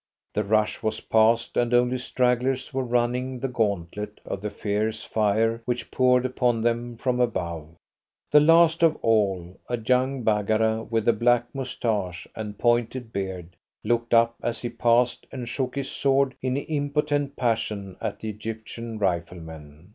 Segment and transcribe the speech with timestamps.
[0.33, 5.61] The rush was past, and only stragglers were running the gauntlet of the fierce fire
[5.65, 7.75] which poured upon them from above.
[8.31, 14.15] The last of all, a young Baggara with a black moustache and pointed beard, looked
[14.15, 19.89] up as he passed and shook his sword in impotent passion at the Egyptian riflemen.